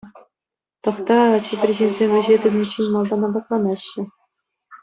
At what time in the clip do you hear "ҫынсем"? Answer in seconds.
1.81-2.11